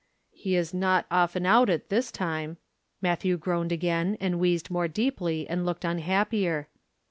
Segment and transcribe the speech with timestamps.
[0.31, 2.57] "He is not often out at this time."
[3.03, 6.69] Matthew groaned again, and wheezed more deeply, and looked unhappier.